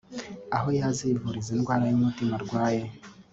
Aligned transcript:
aho 0.55 0.67
yazivuriza 0.79 1.49
indwara 1.57 1.83
y’umutima 1.87 2.33
adwaye 2.39 2.83